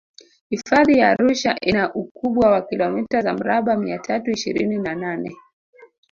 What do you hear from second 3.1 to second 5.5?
za mraba mia tatu ishirini na nane